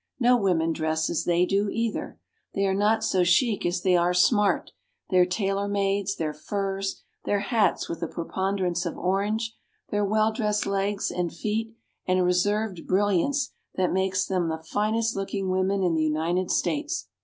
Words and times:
No 0.19 0.35
women 0.35 0.73
dress 0.73 1.11
as 1.11 1.25
they 1.25 1.45
do 1.45 1.69
either. 1.69 2.17
They 2.55 2.65
are 2.65 2.73
not 2.73 3.03
so 3.03 3.23
chic 3.23 3.67
as 3.67 3.83
they 3.83 3.95
are 3.95 4.15
smart; 4.15 4.71
their 5.11 5.27
tailor 5.27 5.67
mades, 5.67 6.15
their 6.15 6.33
furs, 6.33 7.03
their 7.25 7.41
hats 7.41 7.87
with 7.87 8.01
a 8.01 8.07
preponderance 8.07 8.83
of 8.87 8.97
orange, 8.97 9.55
their 9.91 10.03
well 10.03 10.31
dressed 10.31 10.65
legs 10.65 11.11
and 11.11 11.31
feet 11.31 11.75
and 12.07 12.17
a 12.17 12.23
reserved 12.23 12.87
brilliance 12.87 13.51
that 13.75 13.93
makes 13.93 14.25
them 14.25 14.49
the 14.49 14.57
finest 14.57 15.15
looking 15.15 15.49
women 15.51 15.83
in 15.83 15.93
the 15.93 16.01
United 16.03 16.49
States. 16.49 17.07